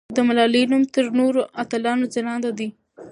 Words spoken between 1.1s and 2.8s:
نورو اتلانو ځلانده دی.